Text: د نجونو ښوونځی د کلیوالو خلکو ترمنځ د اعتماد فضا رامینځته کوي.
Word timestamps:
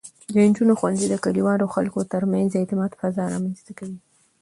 د 0.33 0.35
نجونو 0.47 0.73
ښوونځی 0.79 1.07
د 1.09 1.15
کلیوالو 1.25 1.71
خلکو 1.75 1.99
ترمنځ 2.13 2.47
د 2.51 2.55
اعتماد 2.61 2.91
فضا 2.99 3.23
رامینځته 3.33 3.71
کوي. 3.79 3.97